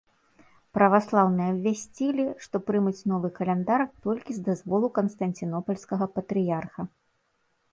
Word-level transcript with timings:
Праваслаўныя 0.77 1.49
абвясцілі, 1.53 2.25
што 2.45 2.55
прымуць 2.69 3.05
новы 3.11 3.31
каляндар 3.37 3.83
толькі 4.07 4.31
з 4.39 4.43
дазволу 4.49 4.87
канстанцінопальскага 4.97 6.05
патрыярха. 6.17 6.81